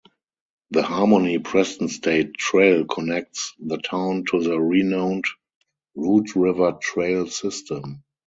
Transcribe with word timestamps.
The 0.71 0.81
Harmony-Preston 0.81 1.89
State 1.89 2.33
Trail 2.33 2.85
connects 2.85 3.53
the 3.59 3.77
town 3.77 4.23
to 4.31 4.41
the 4.41 4.59
renowned 4.59 5.25
Root 5.93 6.35
River 6.35 6.71
Trail 6.81 7.27
system. 7.27 8.03